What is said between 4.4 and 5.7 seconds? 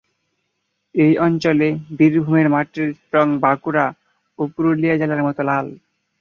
পুরুলিয়া জেলার মতো লাল।